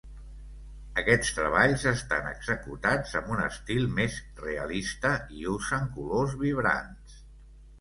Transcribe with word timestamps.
Aquests 1.01 1.33
treballs 1.39 1.83
estan 1.91 2.29
executats 2.31 3.13
amb 3.21 3.29
un 3.35 3.43
estil 3.49 3.85
més 3.99 4.17
realista 4.47 5.13
i 5.43 5.47
usen 5.53 5.89
colors 5.99 6.35
vibrants. 6.45 7.21